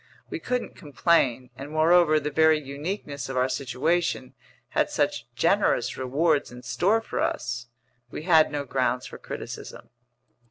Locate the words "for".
7.01-7.19, 9.05-9.19